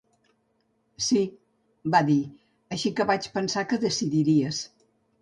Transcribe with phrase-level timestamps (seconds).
[1.07, 1.21] "Sí",
[1.97, 2.17] va dir;
[2.79, 4.69] "així que vaig pensar que decidiries".